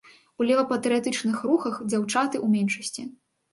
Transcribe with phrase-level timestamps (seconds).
[0.39, 3.09] У лева-патрыятычных рухах, дзяўчаты ў меншасці.